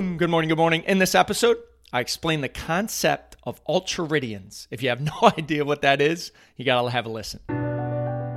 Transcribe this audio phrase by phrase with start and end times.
[0.00, 0.82] good morning, good morning.
[0.84, 1.58] In this episode,
[1.92, 4.66] I explain the concept of ultraridians.
[4.70, 7.40] If you have no idea what that is, you gotta have a listen.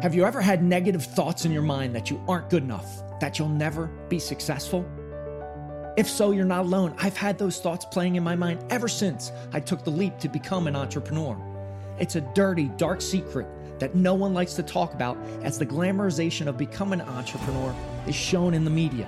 [0.02, 3.40] Have you ever had negative thoughts in your mind that you aren't good enough, that
[3.40, 4.86] you'll never be successful?
[5.96, 6.96] If so, you're not alone.
[6.98, 10.28] I've had those thoughts playing in my mind ever since I took the leap to
[10.28, 11.38] become an entrepreneur.
[11.98, 13.48] It's a dirty, dark secret
[13.80, 17.74] that no one likes to talk about as the glamorization of becoming an entrepreneur
[18.06, 19.08] is shown in the media.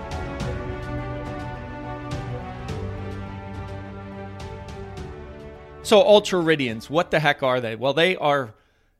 [5.91, 7.75] So, ultraridians, what the heck are they?
[7.75, 8.53] Well, they are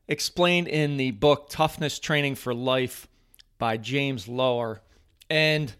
[0.08, 3.08] explained in the book Toughness Training for Life
[3.56, 4.82] by James Loehr.
[5.30, 5.74] And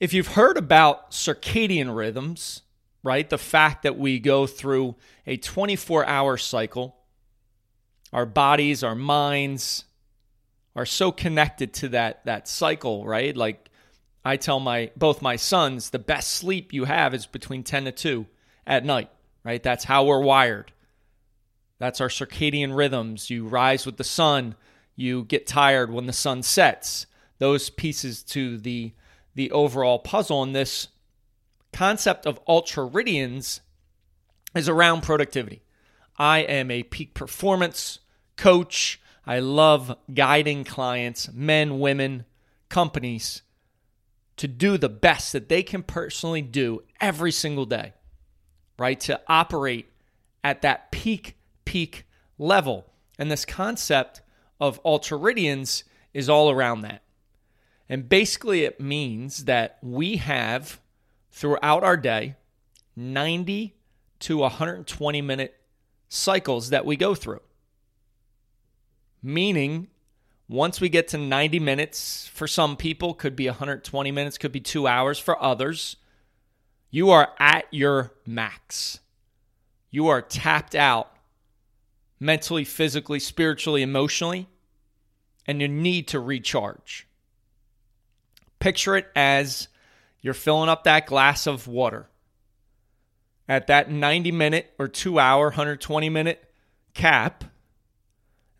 [0.00, 2.62] if you've heard about circadian rhythms,
[3.04, 6.96] right, the fact that we go through a 24 hour cycle,
[8.12, 9.84] our bodies, our minds
[10.74, 13.36] are so connected to that, that cycle, right?
[13.36, 13.70] Like
[14.24, 17.92] I tell my both my sons, the best sleep you have is between 10 to
[17.92, 18.26] 2
[18.66, 19.10] at night
[19.44, 19.62] right?
[19.62, 20.72] That's how we're wired.
[21.78, 23.30] That's our circadian rhythms.
[23.30, 24.54] You rise with the sun,
[24.96, 27.06] you get tired when the sun sets.
[27.38, 28.92] Those pieces to the
[29.34, 30.88] the overall puzzle and this
[31.72, 33.60] concept of ultraridians
[34.54, 35.62] is around productivity.
[36.18, 38.00] I am a peak performance
[38.36, 39.00] coach.
[39.24, 42.24] I love guiding clients, men, women,
[42.68, 43.42] companies
[44.36, 47.92] to do the best that they can personally do every single day
[48.80, 48.98] right?
[49.00, 49.92] To operate
[50.42, 51.36] at that peak,
[51.66, 52.06] peak
[52.38, 52.86] level.
[53.18, 54.22] And this concept
[54.58, 57.02] of ultraridians is all around that.
[57.88, 60.80] And basically, it means that we have
[61.30, 62.36] throughout our day
[62.96, 63.76] 90
[64.20, 65.60] to 120 minute
[66.08, 67.40] cycles that we go through.
[69.22, 69.88] Meaning,
[70.48, 74.60] once we get to 90 minutes, for some people, could be 120 minutes, could be
[74.60, 75.96] two hours for others.
[76.90, 78.98] You are at your max.
[79.90, 81.12] You are tapped out
[82.18, 84.48] mentally, physically, spiritually, emotionally,
[85.46, 87.06] and you need to recharge.
[88.58, 89.68] Picture it as
[90.20, 92.08] you're filling up that glass of water.
[93.48, 96.44] At that 90 minute or two hour, 120 minute
[96.94, 97.44] cap,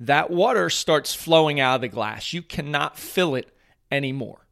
[0.00, 2.32] that water starts flowing out of the glass.
[2.32, 3.54] You cannot fill it
[3.92, 4.46] anymore.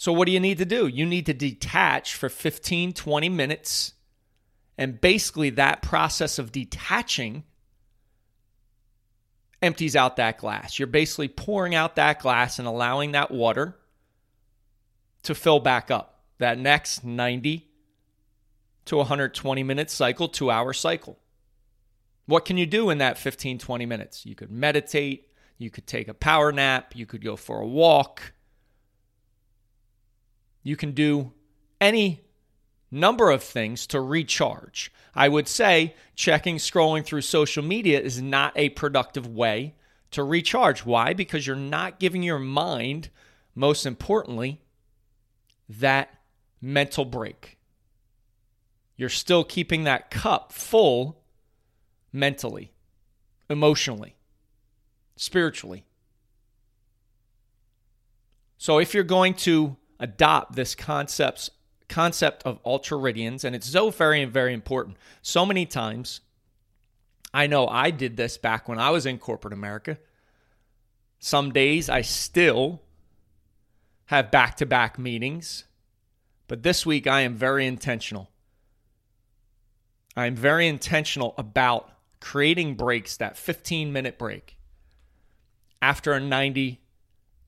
[0.00, 0.86] So, what do you need to do?
[0.86, 3.92] You need to detach for 15, 20 minutes.
[4.78, 7.44] And basically, that process of detaching
[9.60, 10.78] empties out that glass.
[10.78, 13.76] You're basically pouring out that glass and allowing that water
[15.24, 16.24] to fill back up.
[16.38, 17.68] That next 90
[18.86, 21.18] to 120 minute cycle, two hour cycle.
[22.24, 24.24] What can you do in that 15, 20 minutes?
[24.24, 25.28] You could meditate,
[25.58, 28.32] you could take a power nap, you could go for a walk
[30.62, 31.32] you can do
[31.80, 32.22] any
[32.90, 34.92] number of things to recharge.
[35.14, 39.74] I would say checking, scrolling through social media is not a productive way
[40.10, 40.84] to recharge.
[40.84, 41.14] Why?
[41.14, 43.10] Because you're not giving your mind,
[43.54, 44.60] most importantly,
[45.68, 46.20] that
[46.60, 47.58] mental break.
[48.96, 51.22] You're still keeping that cup full
[52.12, 52.72] mentally,
[53.48, 54.16] emotionally,
[55.16, 55.84] spiritually.
[58.58, 61.50] So if you're going to adopt this concepts
[61.88, 64.96] concept of ultraridians, and it's so very, very important.
[65.22, 66.20] So many times,
[67.34, 69.98] I know I did this back when I was in corporate America.
[71.18, 72.80] Some days I still
[74.06, 75.64] have back to back meetings,
[76.48, 78.30] but this week I am very intentional.
[80.16, 81.90] I am very intentional about
[82.20, 84.58] creating breaks, that 15 minute break
[85.82, 86.80] after a 90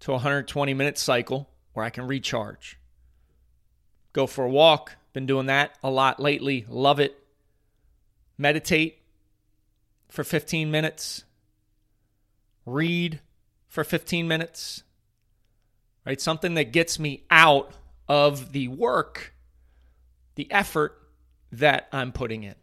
[0.00, 2.78] to 120 minute cycle where I can recharge.
[4.12, 4.96] Go for a walk.
[5.12, 6.66] Been doing that a lot lately.
[6.68, 7.18] Love it.
[8.38, 8.98] Meditate
[10.08, 11.24] for 15 minutes.
[12.66, 13.20] Read
[13.68, 14.82] for 15 minutes.
[16.04, 16.20] Right?
[16.20, 17.72] Something that gets me out
[18.08, 19.34] of the work,
[20.34, 20.98] the effort
[21.52, 22.54] that I'm putting in.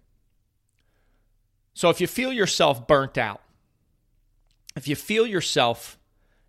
[1.74, 3.42] So if you feel yourself burnt out,
[4.76, 5.98] if you feel yourself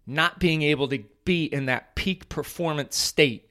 [0.07, 0.99] not being able to
[1.31, 3.49] be in that peak performance state.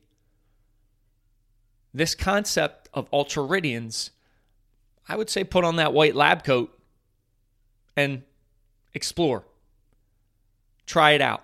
[1.94, 4.10] This concept of Ultra Ridians,
[5.08, 6.78] I would say put on that white lab coat
[7.96, 8.24] and
[8.94, 9.46] explore.
[10.88, 11.42] Try it out.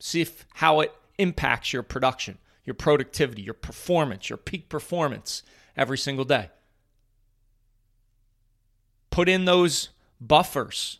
[0.00, 5.44] See if how it impacts your production, your productivity, your performance, your peak performance
[5.76, 6.50] every single day.
[9.10, 9.90] Put in those
[10.20, 10.98] buffers.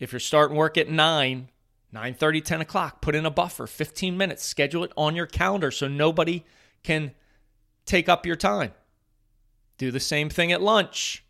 [0.00, 1.50] If you're starting work at 9,
[1.96, 4.44] 9:30, 10 o'clock, put in a buffer, 15 minutes.
[4.44, 6.44] Schedule it on your calendar so nobody
[6.82, 7.12] can
[7.86, 8.72] take up your time.
[9.78, 11.24] Do the same thing at lunch,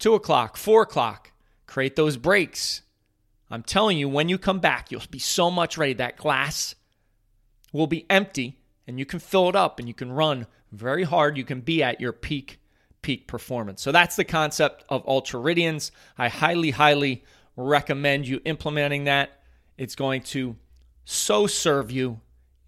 [0.00, 1.32] 2 o'clock, 4 o'clock.
[1.66, 2.82] Create those breaks.
[3.50, 5.92] I'm telling you, when you come back, you'll be so much ready.
[5.94, 6.74] That glass
[7.72, 11.36] will be empty and you can fill it up and you can run very hard.
[11.36, 12.60] You can be at your peak,
[13.02, 13.82] peak performance.
[13.82, 15.90] So that's the concept of Ultra Ridians.
[16.18, 17.24] I highly, highly
[17.56, 19.41] recommend you implementing that.
[19.82, 20.56] It's going to
[21.04, 22.20] so serve you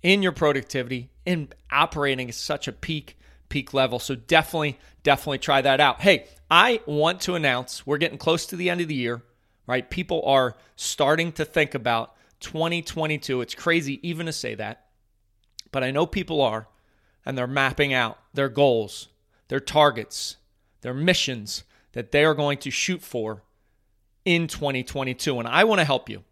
[0.02, 3.16] in your productivity, in operating at such a peak,
[3.49, 3.99] peak level.
[3.99, 6.00] So definitely, definitely try that out.
[6.00, 9.22] Hey, I want to announce we're getting close to the end of the year
[9.66, 9.88] right?
[9.88, 13.40] People are starting to think about 2022.
[13.40, 14.87] It's crazy even to say that,
[15.72, 16.69] but I know people are,
[17.25, 19.08] and they're mapping out their goals,
[19.49, 20.37] their targets,
[20.82, 23.43] their missions that they are going to shoot for
[24.25, 25.38] in 2022.
[25.38, 26.25] And I want to help you.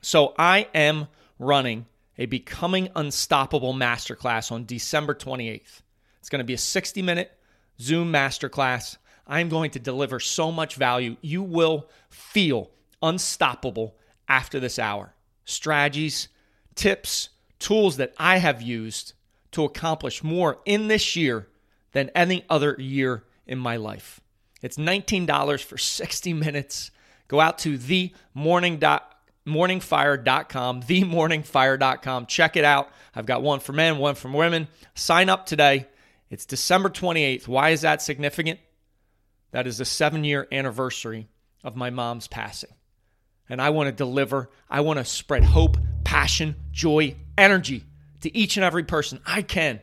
[0.00, 1.08] So I am
[1.38, 1.86] running
[2.16, 5.82] a Becoming Unstoppable Masterclass on December 28th.
[6.20, 7.32] It's going to be a 60 minute
[7.80, 8.96] Zoom masterclass.
[9.26, 11.16] I'm going to deliver so much value.
[11.20, 12.70] You will feel
[13.02, 13.96] unstoppable
[14.28, 15.14] after this hour.
[15.44, 16.28] Strategies,
[16.74, 19.12] tips, tools that I have used
[19.52, 21.48] to accomplish more in this year
[21.92, 24.20] than any other year in my life.
[24.60, 26.90] It's $19 for 60 minutes.
[27.28, 29.17] Go out to the morning dot,
[29.48, 32.26] morningfire.com, themorningfire.com.
[32.26, 32.90] Check it out.
[33.14, 34.68] I've got one for men, one for women.
[34.94, 35.86] Sign up today.
[36.30, 37.48] It's December 28th.
[37.48, 38.60] Why is that significant?
[39.50, 41.28] That is the seven year anniversary
[41.64, 42.70] of my mom's passing.
[43.48, 47.84] And I want to deliver, I want to spread hope, passion, joy, energy
[48.20, 49.80] to each and every person I can,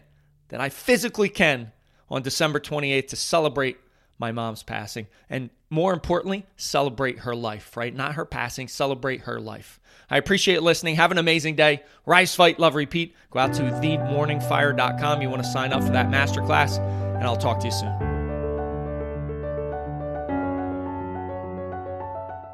[0.49, 1.71] that I physically can
[2.09, 3.77] on December 28th to celebrate
[4.19, 5.07] my mom's passing.
[5.29, 7.93] And more importantly, celebrate her life, right?
[7.93, 9.79] Not her passing, celebrate her life.
[10.09, 10.95] I appreciate listening.
[10.95, 11.83] Have an amazing day.
[12.05, 13.13] Rise, fight, love, repeat.
[13.29, 15.21] Go out to themorningfire.com.
[15.21, 16.79] You want to sign up for that masterclass,
[17.17, 17.93] and I'll talk to you soon.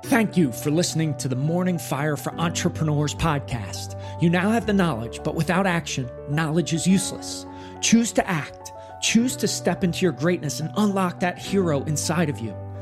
[0.06, 4.02] Thank you for listening to the Morning Fire for Entrepreneurs podcast.
[4.20, 7.46] You now have the knowledge, but without action, knowledge is useless.
[7.82, 8.72] Choose to act,
[9.02, 12.56] choose to step into your greatness and unlock that hero inside of you.